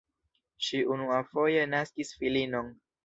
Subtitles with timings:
[0.67, 2.73] Ŝi unuafoje naskis filinon.